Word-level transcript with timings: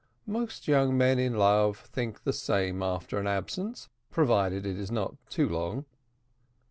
Most 0.25 0.67
young 0.67 0.97
men 0.97 1.19
in 1.19 1.35
love 1.35 1.77
think 1.93 2.23
the 2.23 2.33
same 2.33 2.81
after 2.81 3.19
an 3.19 3.27
absence, 3.27 3.87
provided 4.09 4.65
it 4.65 4.79
is 4.79 4.89
not 4.89 5.13
too 5.29 5.47
long. 5.47 5.85